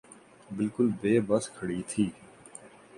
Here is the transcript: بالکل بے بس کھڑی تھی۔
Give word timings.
بالکل 0.57 0.87
بے 1.01 1.13
بس 1.27 1.43
کھڑی 1.55 1.81
تھی۔ 1.89 2.05